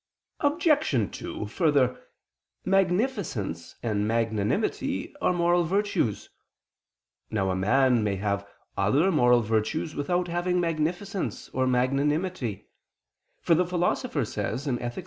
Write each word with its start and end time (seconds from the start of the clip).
Obj. 0.39 1.11
2: 1.15 1.45
Further, 1.45 1.99
magnificence 2.65 3.75
and 3.83 4.07
magnanimity 4.07 5.15
are 5.17 5.31
moral 5.31 5.63
virtues. 5.63 6.31
Now 7.29 7.51
a 7.51 7.55
man 7.55 8.03
may 8.03 8.15
have 8.15 8.47
other 8.75 9.11
moral 9.11 9.41
virtues 9.41 9.93
without 9.93 10.27
having 10.27 10.59
magnificence 10.59 11.49
or 11.49 11.67
magnanimity: 11.67 12.65
for 13.41 13.53
the 13.53 13.63
Philosopher 13.67 14.25
says 14.25 14.67
(Ethic. 14.67 14.99